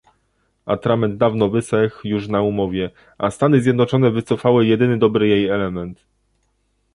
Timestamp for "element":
5.49-6.05